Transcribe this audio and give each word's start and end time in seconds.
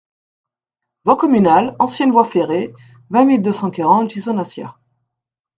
Voie 1.05 1.15
Communale 1.15 1.75
Ancienne 1.77 2.11
Voie 2.11 2.25
Ferrée, 2.25 2.73
vingt 3.11 3.23
mille 3.25 3.43
deux 3.43 3.51
cent 3.53 3.69
quarante 3.69 4.07
Ghisonaccia 4.09 4.75